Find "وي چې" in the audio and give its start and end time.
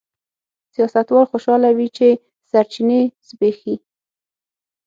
1.77-2.07